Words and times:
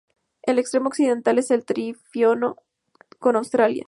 El 0.41 0.57
extremo 0.57 0.87
occidental 0.87 1.37
es 1.37 1.51
el 1.51 1.63
trifinio 1.63 2.57
con 3.19 3.35
Austria. 3.35 3.79